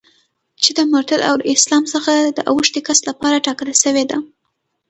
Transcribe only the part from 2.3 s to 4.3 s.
د اوښتي کس لپاره ټاکله سوې ده.